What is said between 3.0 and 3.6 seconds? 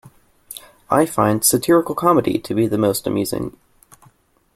amusing.